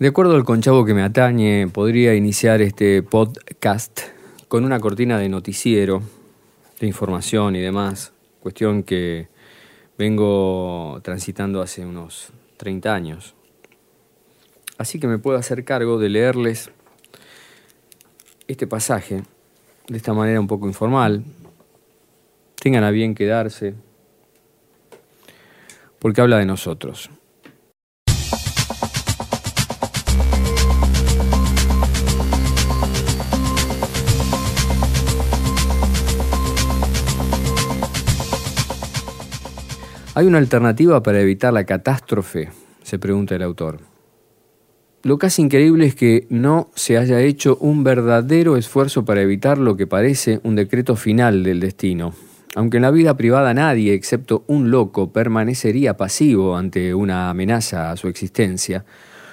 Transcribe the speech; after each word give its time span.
De 0.00 0.08
acuerdo 0.08 0.34
al 0.34 0.46
conchavo 0.46 0.86
que 0.86 0.94
me 0.94 1.02
atañe, 1.02 1.68
podría 1.68 2.14
iniciar 2.14 2.62
este 2.62 3.02
podcast 3.02 4.00
con 4.48 4.64
una 4.64 4.80
cortina 4.80 5.18
de 5.18 5.28
noticiero, 5.28 6.00
de 6.80 6.86
información 6.86 7.54
y 7.54 7.60
demás, 7.60 8.14
cuestión 8.40 8.82
que 8.82 9.28
vengo 9.98 11.00
transitando 11.02 11.60
hace 11.60 11.84
unos 11.84 12.32
30 12.56 12.94
años. 12.94 13.34
Así 14.78 14.98
que 14.98 15.06
me 15.06 15.18
puedo 15.18 15.36
hacer 15.36 15.66
cargo 15.66 15.98
de 15.98 16.08
leerles 16.08 16.70
este 18.48 18.66
pasaje 18.66 19.22
de 19.86 19.96
esta 19.98 20.14
manera 20.14 20.40
un 20.40 20.46
poco 20.46 20.66
informal. 20.66 21.24
Tengan 22.54 22.84
a 22.84 22.90
bien 22.90 23.14
quedarse, 23.14 23.74
porque 25.98 26.22
habla 26.22 26.38
de 26.38 26.46
nosotros. 26.46 27.10
¿Hay 40.20 40.26
una 40.26 40.36
alternativa 40.36 41.02
para 41.02 41.18
evitar 41.22 41.50
la 41.50 41.64
catástrofe? 41.64 42.50
se 42.82 42.98
pregunta 42.98 43.36
el 43.36 43.42
autor. 43.42 43.78
Lo 45.02 45.16
casi 45.16 45.40
increíble 45.40 45.86
es 45.86 45.94
que 45.94 46.26
no 46.28 46.68
se 46.74 46.98
haya 46.98 47.22
hecho 47.22 47.56
un 47.56 47.84
verdadero 47.84 48.58
esfuerzo 48.58 49.06
para 49.06 49.22
evitar 49.22 49.56
lo 49.56 49.78
que 49.78 49.86
parece 49.86 50.38
un 50.42 50.56
decreto 50.56 50.94
final 50.94 51.42
del 51.42 51.58
destino. 51.58 52.12
Aunque 52.54 52.76
en 52.76 52.82
la 52.82 52.90
vida 52.90 53.16
privada 53.16 53.54
nadie, 53.54 53.94
excepto 53.94 54.44
un 54.46 54.70
loco, 54.70 55.10
permanecería 55.10 55.96
pasivo 55.96 56.54
ante 56.54 56.92
una 56.92 57.30
amenaza 57.30 57.90
a 57.90 57.96
su 57.96 58.06
existencia, 58.08 58.84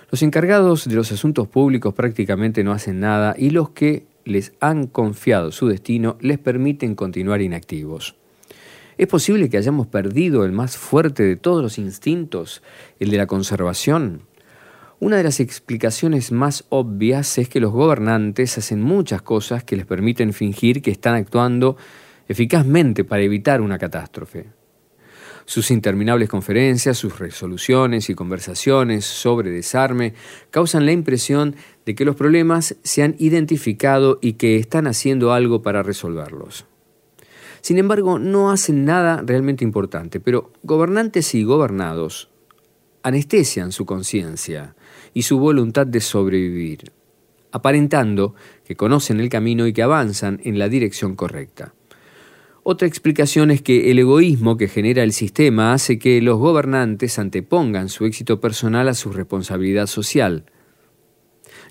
los 0.10 0.24
encargados 0.24 0.88
de 0.88 0.96
los 0.96 1.12
asuntos 1.12 1.50
públicos 1.50 1.94
prácticamente 1.94 2.64
no 2.64 2.72
hacen 2.72 3.02
nada 3.02 3.36
y 3.38 3.50
los 3.50 3.72
que 3.72 4.06
les 4.24 4.54
han 4.62 4.88
confiado 4.88 5.52
su 5.52 5.68
destino 5.68 6.16
les 6.22 6.40
permiten 6.40 6.96
continuar 6.96 7.42
inactivos. 7.42 8.16
¿Es 8.98 9.08
posible 9.08 9.48
que 9.48 9.58
hayamos 9.58 9.86
perdido 9.86 10.44
el 10.44 10.52
más 10.52 10.76
fuerte 10.76 11.22
de 11.22 11.36
todos 11.36 11.62
los 11.62 11.78
instintos, 11.78 12.64
el 13.00 13.12
de 13.12 13.18
la 13.18 13.28
conservación? 13.28 14.24
Una 15.00 15.18
de 15.18 15.24
las 15.24 15.40
explicaciones 15.40 16.32
más 16.32 16.66
obvias 16.70 17.38
es 17.38 17.48
que 17.48 17.60
los 17.60 17.72
gobernantes 17.72 18.58
hacen 18.58 18.82
muchas 18.82 19.22
cosas 19.22 19.64
que 19.64 19.76
les 19.76 19.86
permiten 19.86 20.34
fingir 20.34 20.82
que 20.82 20.90
están 20.90 21.14
actuando 21.14 21.78
eficazmente 22.28 23.04
para 23.04 23.22
evitar 23.22 23.62
una 23.62 23.78
catástrofe. 23.78 24.48
Sus 25.46 25.70
interminables 25.70 26.28
conferencias, 26.28 26.98
sus 26.98 27.20
resoluciones 27.20 28.10
y 28.10 28.16
conversaciones 28.16 29.06
sobre 29.06 29.52
desarme 29.52 30.16
causan 30.50 30.88
la 30.88 30.92
impresión 30.92 31.56
de 31.86 31.94
que 31.94 32.04
los 32.04 32.16
problemas 32.16 32.76
se 32.84 33.04
han 33.04 33.16
identificado 33.20 34.18
y 34.24 34.34
que 34.34 34.58
están 34.58 34.88
haciendo 34.88 35.32
algo 35.32 35.62
para 35.62 35.84
resolverlos. 35.84 36.67
Sin 37.62 37.78
embargo, 37.78 38.20
no 38.20 38.52
hacen 38.52 38.86
nada 38.86 39.24
realmente 39.26 39.64
importante, 39.64 40.20
pero 40.20 40.52
gobernantes 40.64 41.34
y 41.36 41.44
gobernados 41.44 42.30
anestesian 43.04 43.72
su 43.72 43.86
conciencia 43.86 44.76
y 45.14 45.24
su 45.24 45.40
voluntad 45.40 45.88
de 45.88 46.02
sobrevivir, 46.02 46.92
aparentando 47.52 48.36
que 48.66 48.76
conocen 48.76 49.20
el 49.20 49.30
camino 49.30 49.66
y 49.68 49.74
que 49.74 49.84
avanzan 49.84 50.40
en 50.44 50.60
la 50.60 50.70
dirección 50.70 51.16
correcta. 51.16 51.74
Otra 52.64 52.86
explicación 52.86 53.50
es 53.50 53.62
que 53.62 53.92
el 53.92 54.00
egoísmo 54.00 54.58
que 54.58 54.68
genera 54.68 55.02
el 55.04 55.14
sistema 55.14 55.72
hace 55.72 55.98
que 55.98 56.22
los 56.22 56.38
gobernantes 56.38 57.18
antepongan 57.18 57.88
su 57.88 58.06
éxito 58.06 58.42
personal 58.42 58.90
a 58.90 58.94
su 58.94 59.14
responsabilidad 59.14 59.88
social, 59.88 60.44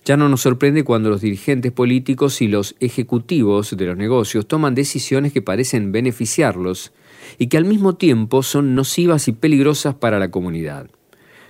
ya 0.07 0.17
no 0.17 0.29
nos 0.29 0.43
sorprende 0.43 0.85
cuando 0.85 1.11
los 1.11 1.21
dirigentes 1.21 1.73
políticos 1.73 2.41
y 2.41 2.47
los 2.47 2.77
ejecutivos 2.79 3.77
de 3.77 3.87
los 3.87 3.97
negocios 3.97 4.47
toman 4.47 4.77
decisiones 4.77 5.33
que 5.33 5.43
parecen 5.43 5.91
beneficiarlos 5.91 6.93
y 7.39 7.49
que 7.49 7.57
al 7.57 7.65
mismo 7.65 7.97
tiempo 7.97 8.45
son 8.45 8.77
nocivas 8.77 9.27
y 9.27 9.33
peligrosas 9.33 9.97
para 9.97 10.21
la 10.21 10.31
comunidad. 10.31 10.89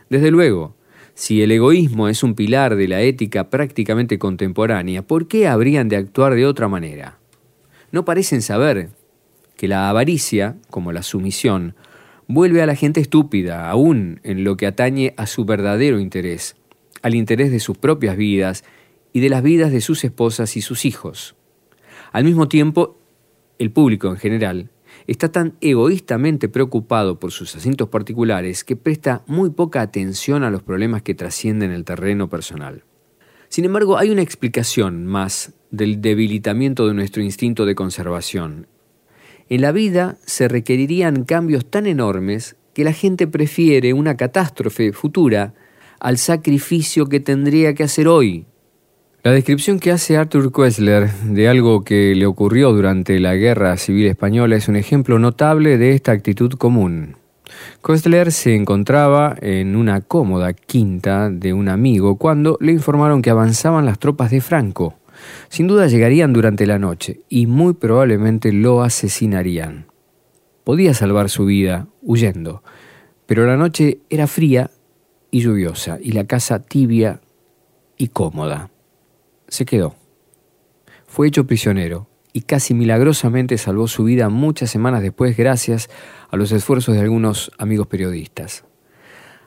Desde 0.09 0.31
luego, 0.31 0.75
si 1.13 1.43
el 1.43 1.53
egoísmo 1.53 2.09
es 2.09 2.23
un 2.23 2.35
pilar 2.35 2.77
de 2.77 2.89
la 2.89 3.03
ética 3.03 3.51
prácticamente 3.51 4.19
contemporánea, 4.19 5.03
¿por 5.03 5.29
qué 5.29 5.49
habrían 5.49 5.91
de 5.91 5.97
actuar 5.97 6.35
de 6.35 6.47
otra 6.47 6.67
manera? 6.67 7.19
No 7.93 8.07
parecen 8.07 8.41
saber 8.41 8.89
que 9.59 9.69
la 9.69 9.91
avaricia, 9.91 10.57
como 10.71 10.93
la 10.93 11.03
sumisión, 11.03 11.75
vuelve 12.27 12.63
a 12.63 12.67
la 12.67 12.75
gente 12.75 13.01
estúpida, 13.01 13.69
aún 13.69 14.19
en 14.23 14.45
lo 14.45 14.57
que 14.57 14.67
atañe 14.67 15.13
a 15.19 15.27
su 15.27 15.45
verdadero 15.45 16.01
interés, 16.01 16.57
al 17.07 17.15
interés 17.15 17.53
de 17.53 17.61
sus 17.61 17.79
propias 17.79 18.17
vidas 18.17 18.65
y 19.13 19.21
de 19.21 19.29
las 19.29 19.41
vidas 19.41 19.71
de 19.71 19.81
sus 19.81 20.03
esposas 20.03 20.57
y 20.57 20.61
sus 20.61 20.85
hijos. 20.85 21.37
Al 22.11 22.25
mismo 22.25 22.49
tiempo, 22.49 22.99
el 23.61 23.71
público 23.71 24.09
en 24.09 24.17
general 24.17 24.71
está 25.07 25.31
tan 25.31 25.55
egoístamente 25.61 26.49
preocupado 26.49 27.21
por 27.21 27.31
sus 27.31 27.55
asuntos 27.55 27.91
particulares 27.91 28.65
que 28.65 28.75
presta 28.75 29.23
muy 29.29 29.51
poca 29.51 29.83
atención 29.83 30.43
a 30.43 30.51
los 30.51 30.65
problemas 30.65 31.03
que 31.03 31.15
trascienden 31.15 31.71
el 31.71 31.85
terreno 31.85 32.29
personal. 32.29 32.83
Sin 33.51 33.65
embargo, 33.65 33.99
hay 33.99 34.11
una 34.11 34.23
explicación 34.23 35.07
más 35.07 35.53
del 35.71 36.01
debilitamiento 36.01 36.89
de 36.89 36.95
nuestro 36.95 37.23
instinto 37.23 37.67
de 37.67 37.77
conservación. 37.77 38.67
En 39.49 39.61
la 39.61 39.71
vida 39.71 40.19
se 40.27 40.49
requerirían 40.49 41.23
cambios 41.23 41.71
tan 41.71 41.87
enormes 41.87 42.57
que 42.75 42.83
la 42.83 42.93
gente 42.93 43.29
prefiere 43.29 43.93
una 43.93 44.17
catástrofe 44.17 44.93
futura 44.93 45.55
al 46.01 46.19
sacrificio 46.19 47.07
que 47.07 47.21
tendría 47.21 47.75
que 47.75 47.85
hacer 47.85 48.09
hoy. 48.09 48.47
La 49.23 49.33
descripción 49.33 49.81
que 49.81 49.91
hace 49.91 50.17
Arthur 50.17 50.53
Koestler 50.53 51.11
de 51.11 51.49
algo 51.49 51.83
que 51.83 52.15
le 52.15 52.27
ocurrió 52.27 52.73
durante 52.73 53.19
la 53.19 53.35
Guerra 53.35 53.77
Civil 53.77 54.07
Española 54.07 54.55
es 54.55 54.69
un 54.69 54.77
ejemplo 54.77 55.19
notable 55.19 55.79
de 55.79 55.95
esta 55.95 56.13
actitud 56.13 56.53
común. 56.53 57.17
Koestler 57.81 58.31
se 58.31 58.55
encontraba 58.55 59.37
en 59.41 59.75
una 59.75 60.01
cómoda 60.01 60.53
quinta 60.53 61.29
de 61.29 61.53
un 61.53 61.69
amigo 61.69 62.19
cuando 62.19 62.57
le 62.61 62.71
informaron 62.71 63.21
que 63.21 63.31
avanzaban 63.31 63.85
las 63.85 63.99
tropas 63.99 64.31
de 64.31 64.41
Franco. 64.41 64.95
Sin 65.49 65.67
duda 65.67 65.89
llegarían 65.89 66.33
durante 66.33 66.67
la 66.67 66.79
noche 66.79 67.21
y 67.29 67.47
muy 67.47 67.75
probablemente 67.75 68.53
lo 68.53 68.83
asesinarían. 68.83 69.87
Podía 70.63 70.95
salvar 70.95 71.31
su 71.31 71.47
vida 71.47 71.89
huyendo, 72.03 72.63
pero 73.27 73.45
la 73.45 73.57
noche 73.57 73.99
era 74.09 74.27
fría 74.27 74.71
y 75.37 75.43
lluviosa 75.43 75.99
y 76.01 76.13
la 76.13 76.25
casa 76.25 76.61
tibia 76.61 77.21
y 77.99 78.09
cómoda. 78.09 78.71
Se 79.49 79.67
quedó. 79.67 79.95
Fue 81.07 81.29
hecho 81.29 81.47
prisionero 81.47 82.09
y 82.33 82.41
casi 82.41 82.73
milagrosamente 82.73 83.59
salvó 83.59 83.87
su 83.87 84.05
vida 84.05 84.31
muchas 84.31 84.71
semanas 84.71 85.03
después 85.03 85.37
gracias 85.37 85.91
a 86.31 86.37
los 86.37 86.53
esfuerzos 86.53 86.95
de 86.95 87.03
algunos 87.03 87.53
amigos 87.59 87.87
periodistas. 87.87 88.65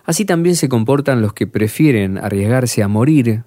Así 0.06 0.26
también 0.26 0.56
se 0.56 0.70
comportan 0.70 1.24
los 1.24 1.34
que 1.34 1.48
prefieren 1.48 2.20
arriesgarse 2.20 2.84
a 2.84 2.88
morir 2.88 3.46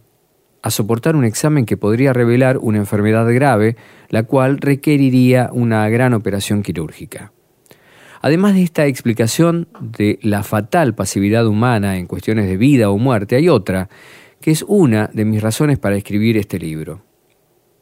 a 0.65 0.71
soportar 0.71 1.15
un 1.15 1.25
examen 1.25 1.65
que 1.65 1.77
podría 1.77 2.13
revelar 2.13 2.59
una 2.59 2.79
enfermedad 2.79 3.33
grave, 3.33 3.77
la 4.09 4.25
cual 4.25 4.59
requeriría 4.59 5.51
una 5.53 5.89
gran 5.89 6.13
operación 6.13 6.63
quirúrgica. 6.65 7.33
Además 8.23 8.55
de 8.55 8.63
esta 8.63 8.87
explicación 8.87 9.67
de 9.81 10.21
la 10.23 10.45
fatal 10.45 10.95
pasividad 10.95 11.45
humana 11.45 11.99
en 11.99 12.07
cuestiones 12.07 12.47
de 12.47 12.57
vida 12.57 12.89
o 12.89 12.97
muerte, 12.97 13.35
hay 13.35 13.49
otra, 13.49 13.89
que 14.41 14.53
es 14.53 14.65
una 14.69 15.11
de 15.13 15.25
mis 15.25 15.43
razones 15.43 15.81
para 15.81 15.97
escribir 15.97 16.37
este 16.37 16.61
libro. 16.61 17.03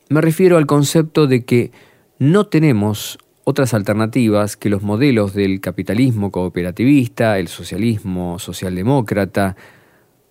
Me 0.08 0.22
refiero 0.22 0.56
al 0.56 0.64
concepto 0.64 1.26
de 1.26 1.44
que 1.44 1.72
no 2.18 2.46
tenemos 2.46 3.18
otras 3.44 3.74
alternativas 3.74 4.56
que 4.56 4.70
los 4.70 4.82
modelos 4.82 5.34
del 5.34 5.60
capitalismo 5.60 6.30
cooperativista, 6.30 7.38
el 7.38 7.48
socialismo 7.48 8.38
socialdemócrata 8.38 9.56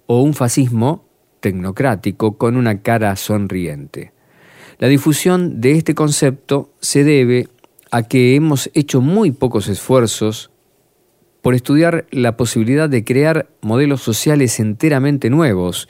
o 0.08 0.24
un 0.24 0.34
fascismo 0.34 1.06
tecnocrático 1.40 2.36
con 2.36 2.58
una 2.58 2.82
cara 2.82 3.16
sonriente. 3.16 4.12
La 4.80 4.88
difusión 4.88 5.62
de 5.62 5.74
este 5.74 5.94
concepto 5.94 6.74
se 6.80 7.04
debe 7.04 7.48
a 7.92 8.04
que 8.04 8.36
hemos 8.36 8.70
hecho 8.74 9.02
muy 9.02 9.32
pocos 9.32 9.68
esfuerzos 9.68 10.52
por 11.42 11.56
estudiar 11.56 12.06
la 12.12 12.38
posibilidad 12.38 12.90
de 12.90 13.04
crear 13.04 13.48
modelos 13.62 14.02
sociales 14.02 14.60
enteramente 14.60 15.30
nuevos 15.30 15.88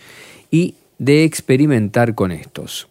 y 0.51 0.75
de 0.97 1.23
experimentar 1.23 2.15
con 2.15 2.31
estos. 2.31 2.87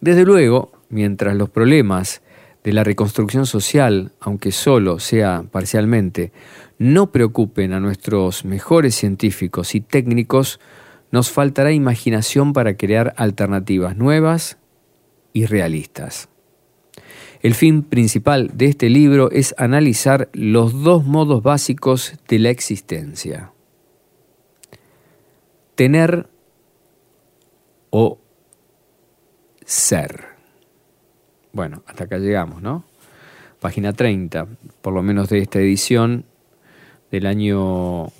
Desde 0.00 0.24
luego, 0.24 0.72
mientras 0.88 1.36
los 1.36 1.48
problemas 1.50 2.22
de 2.64 2.72
la 2.72 2.84
reconstrucción 2.84 3.46
social, 3.46 4.12
aunque 4.20 4.52
solo 4.52 4.98
sea 4.98 5.44
parcialmente, 5.50 6.32
no 6.78 7.12
preocupen 7.12 7.72
a 7.72 7.80
nuestros 7.80 8.44
mejores 8.44 8.94
científicos 8.94 9.74
y 9.74 9.80
técnicos, 9.80 10.60
nos 11.10 11.30
faltará 11.30 11.72
imaginación 11.72 12.52
para 12.52 12.76
crear 12.76 13.14
alternativas 13.16 13.96
nuevas 13.96 14.58
y 15.32 15.46
realistas. 15.46 16.28
El 17.42 17.54
fin 17.54 17.82
principal 17.82 18.52
de 18.54 18.66
este 18.66 18.88
libro 18.88 19.30
es 19.32 19.52
analizar 19.58 20.28
los 20.32 20.84
dos 20.84 21.04
modos 21.04 21.42
básicos 21.42 22.14
de 22.28 22.38
la 22.38 22.50
existencia. 22.50 23.50
Tener 25.74 26.28
o 27.90 28.20
ser. 29.64 30.26
Bueno, 31.52 31.82
hasta 31.86 32.04
acá 32.04 32.18
llegamos, 32.18 32.62
¿no? 32.62 32.84
Página 33.58 33.92
30, 33.92 34.46
por 34.80 34.94
lo 34.94 35.02
menos 35.02 35.28
de 35.28 35.38
esta 35.38 35.58
edición 35.58 36.24
del 37.10 37.26
año 37.26 38.12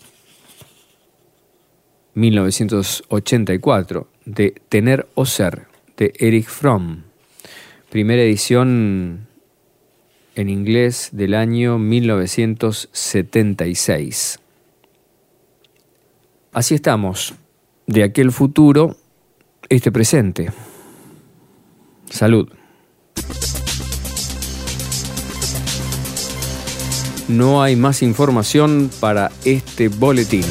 1984, 2.15 4.09
de 4.25 4.51
Tener 4.69 5.09
o 5.15 5.25
Ser, 5.27 5.69
de 5.97 6.13
Eric 6.19 6.49
Fromm. 6.49 7.12
Primera 7.93 8.23
edición 8.23 9.29
en 10.35 10.49
inglés 10.49 11.11
del 11.13 11.35
año 11.35 11.79
1976. 11.79 14.41
Así 16.55 16.75
estamos, 16.75 17.35
de 17.87 18.05
aquel 18.05 18.33
futuro, 18.33 18.97
este 19.69 19.93
presente. 19.93 20.51
Salud. 22.09 22.49
No 27.29 27.63
hay 27.63 27.77
más 27.77 28.03
información 28.03 28.91
para 29.01 29.31
este 29.45 29.89
boletín. 29.89 30.47